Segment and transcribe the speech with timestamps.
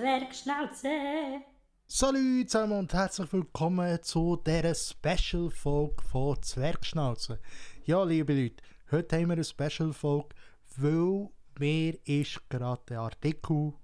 [0.00, 1.42] Zwergschnauze.
[1.86, 7.38] Salut zusammen und herzlich willkommen zu dieser Special-Folge von Zwergschnauze.
[7.84, 10.28] Ja, liebe Leute, heute haben wir eine Special-Folge,
[10.76, 11.28] weil
[11.58, 13.74] mir ist gerade der Artikel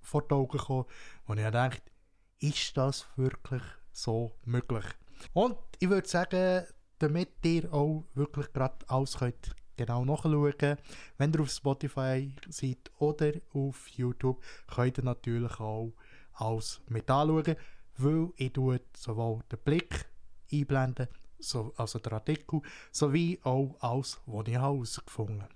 [0.00, 0.86] vor die Augen gekommen,
[1.26, 1.82] wo ich dachte,
[2.38, 3.62] ist das wirklich
[3.92, 4.86] so möglich?
[5.34, 6.64] Und ich würde sagen,
[6.98, 10.76] damit ihr auch wirklich gerade alles könnt genau nachschauen.
[11.16, 15.94] Wenn ihr auf Spotify seid oder auf YouTube, könnt ihr natürlich auch
[16.34, 17.56] alles mit anschauen,
[17.96, 18.52] weil ich
[18.94, 20.06] sowohl den Blick
[20.52, 22.60] einblenden, so, also den Artikel,
[22.92, 25.54] sowie auch alles, was ich herausgefunden habe.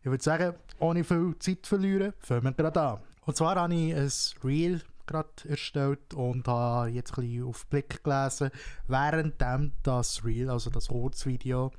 [0.00, 2.98] Ich würde sagen, ohne viel Zeit zu verlieren, fangen wir gerade an.
[3.26, 4.10] Und zwar habe ich ein
[4.42, 8.50] Reel gerade erstellt und habe jetzt ein bisschen auf Blick gelesen,
[8.86, 9.34] während
[9.82, 11.72] das Reel, also das Kurzvideo,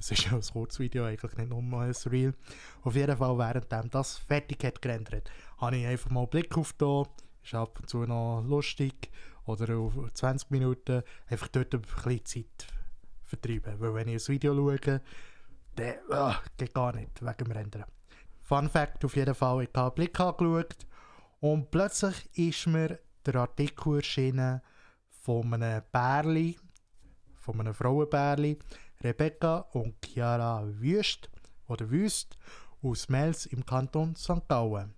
[0.00, 2.34] es ist ja ein Kurzvideo, eigentlich nicht nur ein Reel.
[2.82, 6.72] Auf jeden Fall, während das fertig hat gerendert, habe ich einfach mal einen Blick auf
[6.72, 7.04] da.
[7.44, 9.10] Ist ab und zu noch lustig.
[9.44, 12.66] Oder auf 20 Minuten einfach dort ein bisschen Zeit
[13.24, 13.78] vertreiben.
[13.78, 15.00] Weil wenn ich ein Video schaue,
[15.76, 17.84] dann uh, geht gar nicht wegen dem Rendern.
[18.42, 20.86] Fun Fact auf jeden Fall, ich habe einen Blick angeschaut
[21.40, 24.60] und plötzlich ist mir der Artikel erschienen
[25.08, 26.58] von einem Bärli,
[27.36, 28.58] von einem Frauenbärli,
[29.02, 31.30] Rebecca und Chiara Wüst
[31.68, 32.36] oder Wüst
[32.82, 34.46] aus Mels im Kanton St.
[34.48, 34.94] Gallen.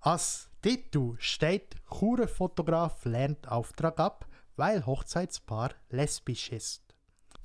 [0.00, 6.82] Als Titel steht Churer Fotograf lernt Auftrag ab, weil Hochzeitspaar lesbisch ist.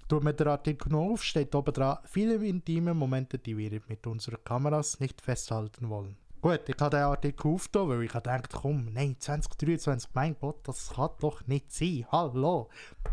[0.08, 4.44] Tut man den Artikel auf, steht oben dran viele intime Momente, die wir mit unseren
[4.44, 6.18] Kameras nicht festhalten wollen.
[6.42, 10.92] Gut, ich habe den Artikel aufgetan, weil ich gedacht komm, nein, 2023, mein Gott, das
[10.92, 12.06] kann doch nicht sein.
[12.12, 12.70] Hallo.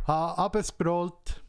[0.06, 1.41] Habe abgescrollt,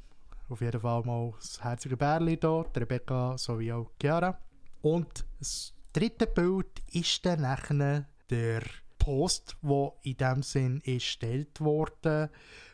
[0.49, 4.37] auf jeden Fall mal das herzige Bärli hier, Rebecca sowie auch Chiara.
[4.81, 8.63] Und das dritte Bild ist dann nachher der
[8.97, 12.29] Post, wo in dem Sinn erstellt wurde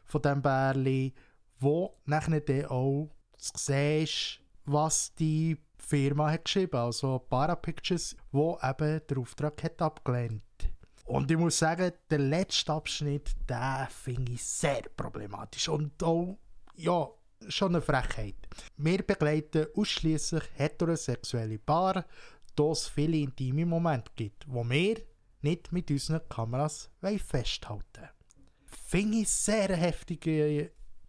[0.06, 1.14] von dem Bärli,
[1.60, 9.18] wo nachher dann auch siehst, was die Firma hat geschrieben, also Parapictures, wo eben der
[9.18, 10.44] Auftrag hat abgelehnt.
[11.06, 16.38] Und ich muss sagen, der letzte Abschnitt, den finde ich sehr problematisch und auch,
[16.76, 17.10] ja,
[17.48, 18.36] schon eine Frechheit.
[18.78, 22.06] Wir begleiten ausschließlich heterosexuelle Paare,
[22.56, 24.98] da es viele intime Momente gibt, wo wir
[25.42, 26.90] nicht mit unseren Kameras
[27.26, 28.10] festhalten.
[28.66, 30.26] Finde ich sehr heftig,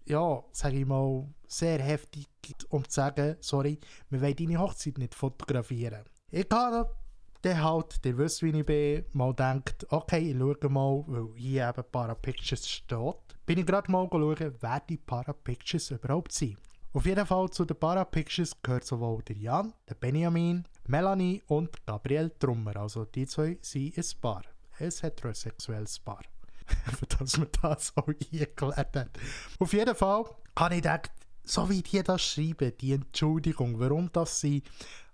[0.07, 2.29] ja, sage ich mal, sehr heftig,
[2.69, 6.05] um zu sagen, sorry, wir wollen deine Hochzeit nicht fotografieren.
[6.31, 6.91] Ich habe
[7.43, 11.69] dann halt, ihr wisst, wie ich bin, mal denkt, okay, ich schaue mal, weil hier
[11.69, 16.57] eben Parapictures steht, bin ich gerade mal schauen, wer die Parapictures überhaupt sind.
[16.93, 22.31] Auf jeden Fall zu den Parapictures gehört sowohl der Jan, der Benjamin, Melanie und Gabriel
[22.39, 22.77] Trummer.
[22.77, 24.43] Also die zwei sind ein Paar.
[24.79, 26.23] Ein heterosexuelles Paar.
[27.19, 29.19] Dass man das auch hier geklärt hat.
[29.59, 31.11] Auf jeden Fall habe ich gedacht,
[31.51, 34.63] so wie die das schreiben, die Entschuldigung, warum das sie,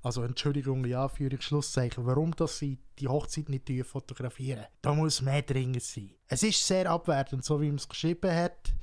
[0.02, 5.82] also Entschuldigung, ja, Anführungsschlusszeichen, warum das sie die Hochzeit nicht fotografieren, da muss mehr dringend
[5.82, 6.10] sein.
[6.28, 8.74] Es ist sehr abwertend, so wie man es geschrieben hat.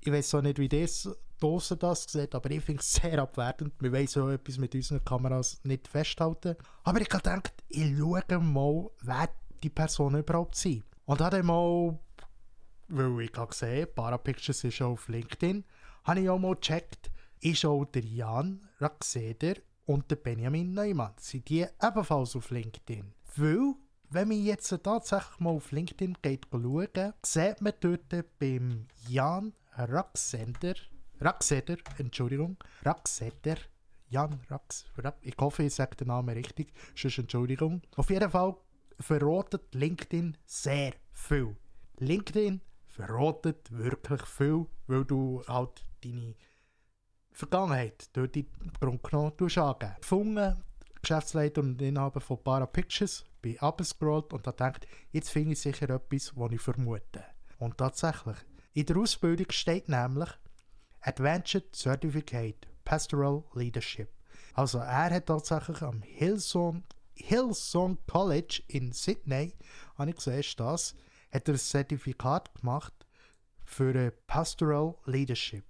[0.00, 3.74] Ich weiß auch nicht, wie das draussen das sieht, aber ich finde es sehr abwertend.
[3.80, 6.56] Wir wollen so etwas mit unseren Kameras nicht festhalten.
[6.84, 9.28] Aber ich habe gedacht, ich schaue mal, wer
[9.62, 10.84] die Person überhaupt sind.
[11.04, 11.98] Und habe mal,
[12.94, 15.64] weil ich habe gesehen, Parapictures ist auf LinkedIn,
[16.04, 17.10] habe ich auch mal gecheckt,
[17.40, 19.54] ist auch der Jan Raxeder
[19.86, 23.14] und der Benjamin Neumann, sind die ebenfalls auf LinkedIn.
[23.36, 23.74] Weil,
[24.10, 30.74] wenn man jetzt tatsächlich mal auf LinkedIn geht schauen, sieht man dort beim Jan Raxeder,
[31.18, 33.56] Raxeder, Entschuldigung, Raxeder,
[34.10, 34.84] Jan Rax,
[35.22, 37.80] ich hoffe, ich sage den Namen richtig, sonst Entschuldigung.
[37.96, 38.54] Auf jeden Fall
[39.00, 41.56] verrotet LinkedIn sehr viel.
[41.98, 42.60] LinkedIn
[42.92, 46.34] verrotet wirklich viel, weil du halt deine
[47.32, 48.46] Vergangenheit dort in
[48.78, 49.96] Grund genommen angeben.
[50.00, 50.62] Gefunden,
[51.00, 55.90] Geschäftsleiter und Inhaber von Para Pictures, bin abgescrollt und habe gedacht, jetzt finde ich sicher
[55.90, 57.24] etwas, was ich vermute.
[57.58, 58.36] Und tatsächlich,
[58.74, 60.28] in der Ausbildung steht nämlich
[61.00, 64.08] Advanced Certificate Pastoral Leadership.
[64.54, 66.84] Also er hat tatsächlich am Hillsong,
[67.14, 69.54] Hillsong College in Sydney,
[69.96, 70.94] habe ich gesehen, das,
[71.32, 72.94] hat er ein Zertifikat gemacht
[73.64, 75.64] für Pastoral Leadership.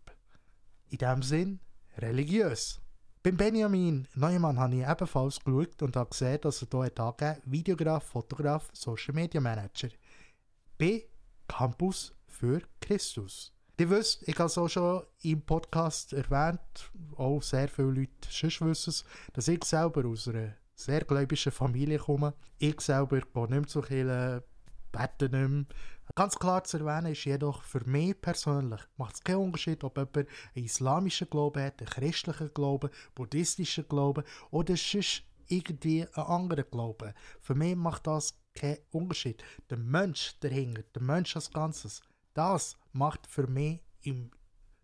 [0.91, 1.61] In dem Sinn
[1.99, 2.81] religiös.
[3.23, 8.05] Beim Benjamin Neumann habe ich ebenfalls geschaut und habe gesehen, dass er hier angegeben Videograf,
[8.05, 9.89] Fotograf, Social Media Manager.
[10.77, 11.05] B.
[11.47, 13.53] Campus für Christus.
[13.79, 16.61] Ihr wisst, ich habe es auch schon im Podcast erwähnt,
[17.17, 21.99] auch sehr viele Leute sonst wissen es, dass ich selber aus einer sehr gläubischen Familie
[21.99, 22.35] komme.
[22.59, 24.45] Ich selber gehe nicht mehr zu Kirche,
[24.93, 25.65] bete nicht mehr.
[26.15, 30.17] Ganz klar zu erwähnen ist jedoch, für mich persönlich macht es keinen Unterschied, ob jemand
[30.19, 37.15] einen islamischen Glauben hat, einen christlichen Glauben, buddhistischen Glauben oder sonst irgendwie einen anderen Glauben.
[37.41, 39.43] Für mich macht das keinen Unterschied.
[39.71, 42.03] Der Mensch dahinter, der Mensch als Ganzes,
[42.35, 44.31] das macht für mich im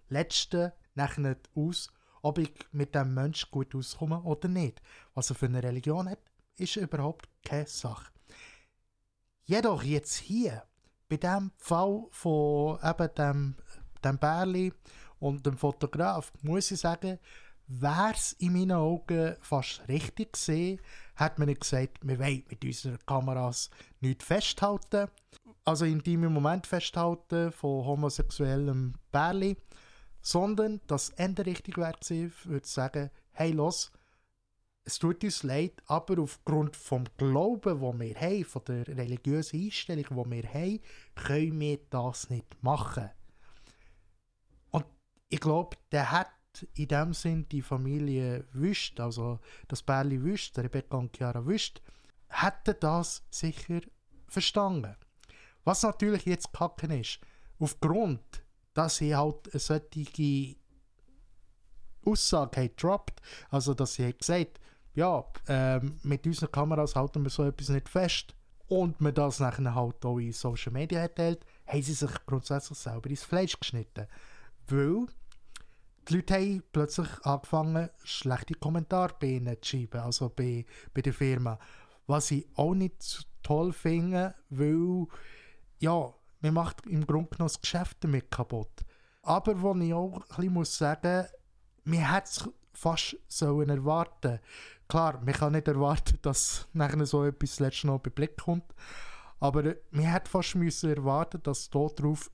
[0.09, 4.81] letzten nachher aus, ob ich mit dem Mensch gut auskomme oder nicht.
[5.15, 6.21] Was er für eine Religion hat,
[6.57, 8.13] ist überhaupt keine Sache.
[9.49, 10.63] Jedoch jetzt hier,
[11.09, 13.55] bei dem Fall von eben dem,
[14.05, 14.75] dem Bärli
[15.21, 17.19] und dem Fotograf, muss ich sagen,
[17.67, 20.83] wäre es in meinen Augen fast richtig gewesen,
[21.17, 25.09] hat man nicht gesagt, wir wollen mit unseren Kameras nicht festhalten,
[25.65, 29.57] also intime Moment festhalten von homosexuellem Bärli,
[30.21, 33.93] sondern das Ende richtig wäre gewesen, würde sagen, hey, los,
[34.89, 40.07] es tut uns leid, aber aufgrund vom Glauben, wo wir haben, von der religiösen Einstellung,
[40.09, 40.81] die wir haben,
[41.15, 43.11] können wir das nicht machen.
[44.71, 44.87] Und
[45.29, 46.31] ich glaube, der hat
[46.73, 51.83] in dem Sinn die Familie Wüst, also das Bärli Wüst, Rebecca und Chiara Wüst,
[52.31, 53.81] hätte das sicher
[54.27, 54.97] verstanden.
[55.65, 57.21] Was natürlich jetzt kacken ist,
[57.59, 58.43] aufgrund,
[58.73, 60.57] dass sie halt eine solche
[62.07, 63.21] Aussage droppt,
[63.51, 64.59] also dass sie hat gesagt
[64.95, 68.35] ja, ähm, mit unseren Kameras halten wir so etwas nicht fest
[68.69, 73.09] und man das nachher halt auch in Social Media erzählt, haben sie sich grundsätzlich selber
[73.09, 74.07] ins Fleisch geschnitten.
[74.69, 75.07] Weil
[76.09, 81.15] die Leute haben plötzlich angefangen, schlechte Kommentare bei ihnen zu schreiben, also bei, bei der
[81.15, 81.59] Firma.
[82.07, 85.07] Was ich auch nicht toll finde, weil,
[85.79, 88.85] ja, man macht im Grunde genommen das Geschäft damit kaputt.
[89.23, 91.27] Aber was ich auch ein bisschen muss sagen,
[91.85, 94.39] man hätte es fast sollen erwarten
[94.89, 98.65] Klar, man kann nicht erwarten, dass nachher so etwas letztes noch bei Blick kommt,
[99.39, 102.31] aber man hätte fast müssen erwarten, dass darauf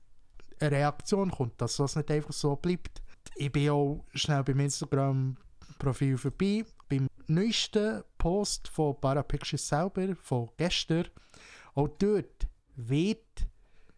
[0.59, 3.01] eine Reaktion kommt, dass das nicht einfach so bleibt.
[3.35, 6.65] Ich bin auch schnell beim Instagram-Profil vorbei.
[6.87, 11.07] Beim neuesten Post von Parapictures selber, von gestern,
[11.73, 13.47] auch dort wird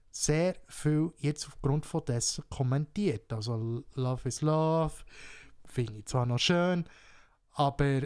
[0.09, 3.31] sehr viel jetzt aufgrund von dessen kommentiert.
[3.31, 4.93] Also Love is Love,
[5.65, 6.85] finde ich zwar noch schön,
[7.53, 8.01] aber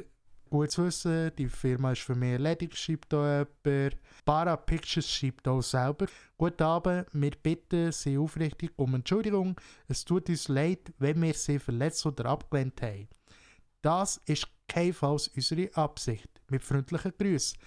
[0.52, 3.98] gut zu wissen, die Firma ist für mich erledigt, schreibt da jemand.
[4.26, 6.06] Para Pictures schreibt auch selber.
[6.38, 9.60] Guten Abend, wir bitten Sie aufrichtig um Entschuldigung.
[9.88, 13.08] Es tut uns leid, wenn wir Sie verletzt oder abgelehnt haben.
[13.82, 16.30] Das ist keinesfalls unsere Absicht.
[16.50, 17.58] Mit freundlichen Grüßen.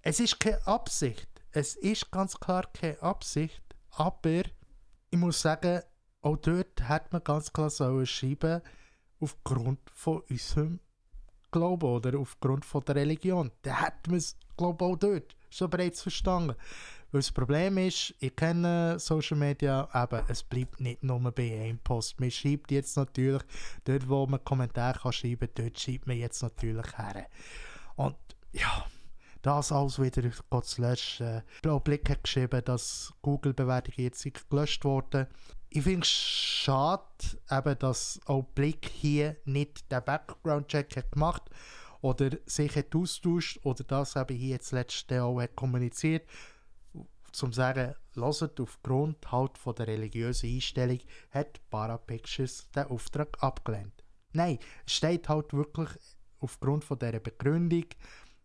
[0.00, 1.28] Es ist keine Absicht.
[1.50, 4.42] Es ist ganz klar keine Absicht, aber
[5.10, 5.82] ich muss sagen,
[6.22, 8.62] auch dort hat man ganz klar schreiben,
[9.20, 10.80] aufgrund von unserem
[11.54, 13.52] Glauben oder aufgrund von der Religion.
[13.62, 16.56] Dann hat man es, glaube ich, auch dort schon bereits verstanden.
[17.12, 21.78] Weil das Problem ist, ich kenne Social Media, eben, es bleibt nicht nur bei einem
[21.78, 22.18] Post.
[22.18, 23.42] Man schreibt jetzt natürlich,
[23.84, 27.26] dort wo man Kommentare kann schreiben kann, dort schreibt man jetzt natürlich her.
[27.94, 28.16] Und
[28.50, 28.86] ja,
[29.42, 30.28] das alles wieder
[30.62, 31.42] zu löschen.
[31.62, 35.28] Blau Blick hat geschrieben, dass Google-Bewertungen jetzt gelöscht wurden.
[35.76, 37.02] Ich finde es schade,
[37.50, 41.42] eben, dass auch Blick hier nicht den Background-Check hat gemacht
[42.00, 46.30] oder sich hat austauscht oder das eben hier jetzt letzte auch hat kommuniziert,
[47.32, 51.00] zum sagen, hört aufgrund halt von der religiösen Einstellung
[51.32, 54.04] hat Parapictures den Auftrag abgelehnt.
[54.32, 55.88] Nein, es steht halt wirklich
[56.38, 57.86] aufgrund von dieser Begründung,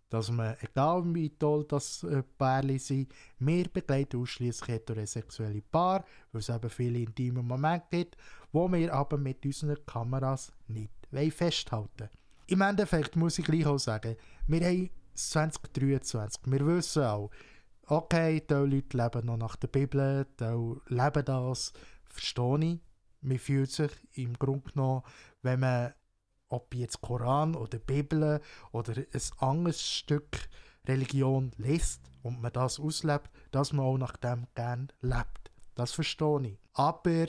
[0.09, 6.41] dass man, egal wie toll das äh, Pärchen sind, wir begleiten ausschließlich heterosexuelle Paar, weil
[6.41, 8.17] es eben viele intime Momente gibt,
[8.51, 10.91] wo wir aber mit unseren Kameras nicht
[11.33, 12.09] festhalten
[12.47, 14.15] Im Endeffekt muss ich gleich auch sagen,
[14.47, 17.29] wir haben 2023, wir wissen auch,
[17.87, 21.73] okay, die Leute leben noch nach der Bibel, die leben das,
[22.05, 22.79] verstehe ich.
[23.21, 25.03] Man fühlt sich im Grunde genommen,
[25.41, 25.93] wenn man
[26.50, 28.41] ob jetzt Koran oder Bibel
[28.72, 30.50] oder ein anderes Stück
[30.88, 35.51] Religion liest und man das auslebt, dass man auch nach dem gern lebt.
[35.75, 36.58] Das verstehe ich.
[36.74, 37.27] Aber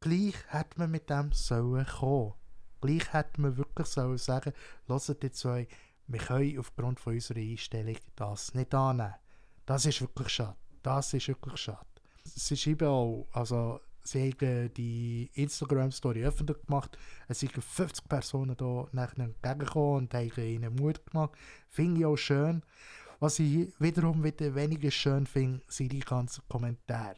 [0.00, 2.34] gleich hätte man mit dem sollen kommen.
[2.80, 4.52] Gleich hätte man wirklich sollen sagen,
[4.86, 5.68] hört die zwei,
[6.06, 9.14] wir können aufgrund von unserer Einstellung das nicht annehmen.
[9.66, 10.56] Das ist wirklich schade.
[10.82, 11.86] Das ist wirklich schade.
[12.24, 16.96] Es ist eben auch, also sie haben die Instagram-Story öffentlich gemacht.
[17.28, 21.32] Es sind 50 Personen da nachher entgegengekommen und haben ihnen Mut gemacht.
[21.68, 22.62] Finde ich auch schön.
[23.18, 27.16] Was ich wiederum wieder weniger schön finde, sind die ganzen Kommentare.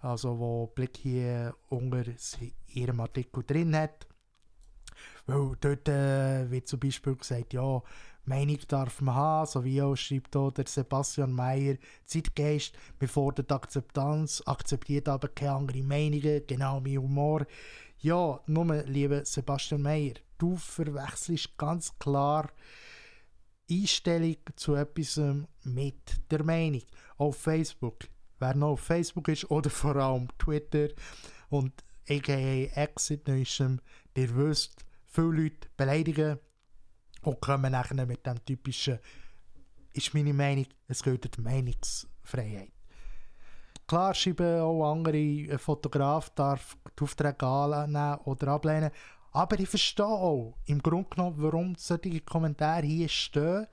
[0.00, 2.04] Also, wo Blick hier unter
[2.68, 4.06] ihrem Artikel drin hat.
[5.26, 7.82] Weil dort äh, wird zum Beispiel gesagt, ja,
[8.26, 13.46] Meinung darf man haben, so wie auch schreibt hier der Sebastian Meyer, Zeitgeist, wir fordern
[13.48, 17.46] Akzeptanz, akzeptiert aber keine anderen Meinungen, genau wie Humor.
[17.98, 22.50] Ja, nur, lieber Sebastian Meyer, du verwechselst ganz klar
[23.70, 25.20] Einstellung zu etwas
[25.64, 26.82] mit der Meinung.
[27.18, 30.88] Auf Facebook, wer noch auf Facebook ist oder vor allem Twitter
[31.48, 31.72] und
[32.08, 33.80] aka Exit Nation,
[34.16, 36.38] ihr wisst, viele Leute beleidigen
[37.26, 38.98] und kommen nachher mit dem typischen,
[39.92, 42.70] ist meine Meinung, es gehört die Meinungsfreiheit.
[43.86, 48.90] Klar schreiben auch andere, ein Fotograf darf die Aufträge annehmen oder ablehnen,
[49.32, 53.66] aber ich verstehe auch im Grunde genommen, warum solche Kommentare hier stehen,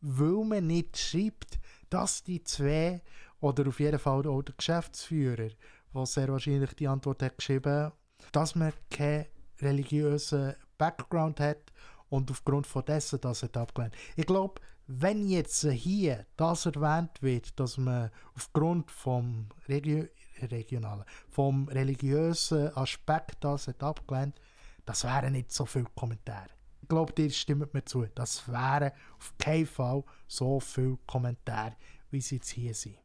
[0.00, 1.58] weil man nicht schreibt,
[1.90, 3.02] dass die zwei
[3.40, 5.50] oder auf jeden Fall auch der Geschäftsführer,
[5.94, 7.92] der sehr wahrscheinlich die Antwort hat geschrieben,
[8.32, 9.26] dass man keinen
[9.60, 11.72] religiösen Background hat
[12.14, 13.94] und aufgrund von dessen das hat abgelehnt.
[14.14, 20.06] Ich glaube, wenn jetzt hier das erwähnt wird, dass man aufgrund vom Regio
[20.42, 24.40] regionalen, vom religiösen Aspekt das hat abgelehnt,
[24.84, 26.50] das wären nicht so viele Kommentare.
[26.82, 28.06] Ich glaube, dir stimmt mir zu.
[28.14, 31.74] Das wären auf keinen Fall so viele Kommentare,
[32.10, 32.98] wie sie jetzt hier sind.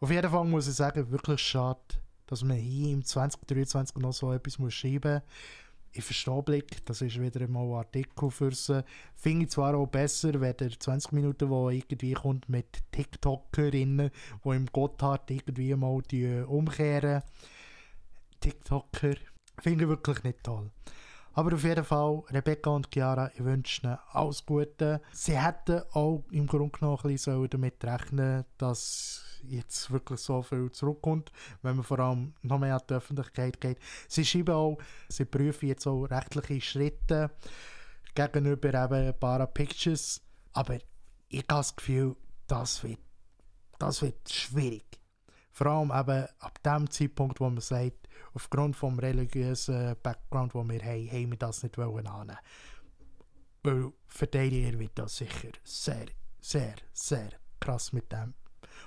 [0.00, 1.80] Auf jeden Fall muss ich sagen, wirklich schade,
[2.26, 5.22] dass man hier im 2023 noch so etwas schreiben muss
[5.92, 8.84] ich verstehe Blick, das ist wieder einmal ein Artikel für sie.
[9.16, 14.10] Finde ich zwar auch besser, wenn der 20 Minuten, wo irgendwie kommt mit TikTokerinnen,
[14.44, 17.22] die im Gotthard irgendwie mal die umkehren.
[18.40, 19.16] TikToker.
[19.60, 20.70] Finde ich wirklich nicht toll.
[21.38, 25.00] Aber auf jeden Fall, Rebecca und Chiara, ich wünsche ihnen alles Gute.
[25.12, 30.72] Sie hätten auch im Grunde genommen ein bisschen damit rechnen dass jetzt wirklich so viel
[30.72, 31.30] zurückkommt,
[31.62, 33.78] wenn man vor allem noch mehr an die Öffentlichkeit geht.
[34.08, 34.78] Sie schreiben auch,
[35.08, 37.30] sie prüfen jetzt auch rechtliche Schritte
[38.16, 40.20] gegenüber eben Para Pictures,
[40.54, 40.78] aber
[41.28, 42.16] ich habe das Gefühl,
[42.48, 42.98] das wird,
[43.78, 44.98] das wird schwierig.
[45.52, 50.82] Vor allem eben ab dem Zeitpunkt, wo man sagt, aufgrund vom religiösen Background, den wir
[50.82, 52.38] haben, haben wir das nicht annehmen
[53.62, 56.06] Weil Verteidiger wird das sicher sehr,
[56.40, 57.30] sehr, sehr
[57.60, 58.34] krass mit dem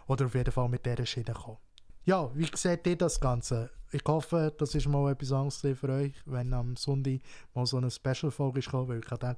[0.07, 1.57] oder auf jeden Fall mit dieser Schiene kommen.
[2.03, 3.69] Ja, wie seht ihr das Ganze?
[3.91, 7.19] Ich hoffe, das ist mal etwas anderes für euch, wenn am Sonntag
[7.53, 9.35] mal so eine Special-Folge ist weil ich habe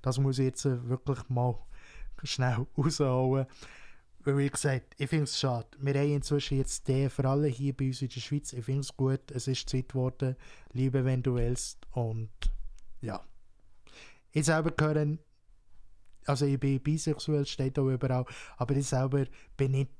[0.00, 1.58] das muss ich jetzt wirklich mal
[2.22, 3.46] schnell rausholen.
[4.26, 5.68] Weil, wie gesagt, ich finde es schade.
[5.78, 8.52] Wir haben inzwischen jetzt den für alle hier bei uns in der Schweiz.
[8.52, 10.34] Ich finde es gut, es ist Zeit geworden.
[10.72, 11.86] Liebe, wenn du willst.
[11.92, 12.30] Und
[13.00, 13.24] ja.
[14.32, 15.16] Ich selber gehöre,
[16.24, 18.24] also ich bin bisexuell, steht auch überall,
[18.56, 19.92] aber ich selber bin nicht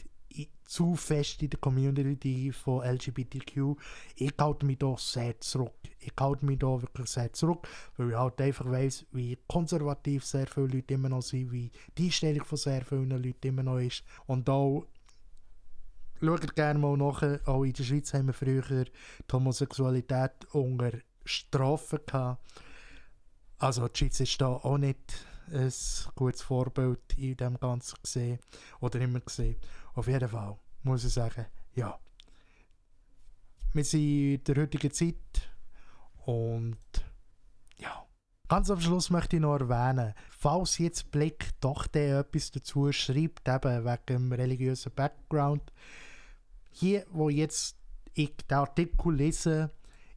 [0.66, 3.76] zu fest in der Community von LGBTQ.
[4.16, 5.74] Ich halte mich da sehr zurück.
[6.00, 10.46] Ich halte mich da wirklich sehr zurück, weil ich halt einfach weiss, wie konservativ sehr
[10.46, 14.04] viele Leute immer noch sind, wie die Einstellung von sehr vielen Leuten immer noch ist.
[14.26, 14.86] Und auch
[16.20, 20.92] schaut gerne mal nach, auch in der Schweiz haben wir früher die Homosexualität unter
[21.24, 22.42] Strafe gehabt.
[23.58, 25.72] Also die Schweiz ist da auch nicht ein
[26.14, 28.38] gutes Vorbild in dem Ganzen gesehen
[28.80, 29.56] oder immer gesehen.
[29.96, 31.98] Auf jeden Fall muss ich sagen, ja.
[33.72, 35.50] Wir sind in der heutigen Zeit
[36.26, 36.76] und
[37.78, 38.06] ja.
[38.46, 43.48] Ganz am Schluss möchte ich noch erwähnen, falls jetzt Blick doch der etwas dazu schreibt,
[43.48, 45.72] eben wegen dem religiösen Background,
[46.70, 47.78] hier, wo jetzt
[48.12, 49.70] ich den Artikel lese,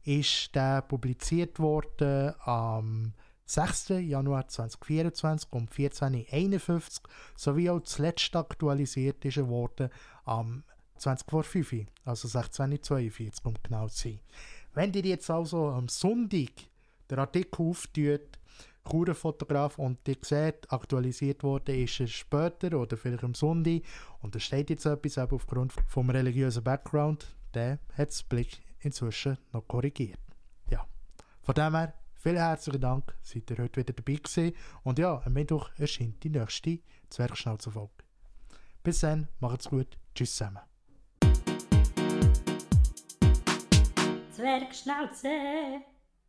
[0.04, 3.14] ist der publiziert worden am
[3.50, 3.88] 6.
[3.88, 6.82] Januar 2024 um 14.51 Uhr
[7.34, 9.38] sowie auch zuletzt aktualisiert ist
[10.24, 10.62] am
[10.96, 14.20] 20 vor 5 Uhr, also 16.42 Uhr um genau zu sein.
[14.72, 16.50] Wenn ihr jetzt also am Sonntag
[17.10, 18.38] den Artikel auftut,
[18.84, 23.82] Kurenfotograf und ihr seht, aktualisiert worden ist er später oder vielleicht am Sonntag
[24.22, 29.38] und da steht jetzt etwas eben aufgrund vom religiösen Background, der hat das Blick inzwischen
[29.52, 30.20] noch korrigiert.
[30.70, 30.86] Ja,
[31.42, 34.54] von dem her Vielen herzlichen Dank, seid ihr heute wieder dabei gewesen.
[34.82, 38.04] Und ja, am Mittwoch erscheint die nächste Zwergschnauze-Folge.
[38.82, 40.60] Bis dann, macht's gut, tschüss zusammen.
[44.32, 45.80] Zwergschnauze!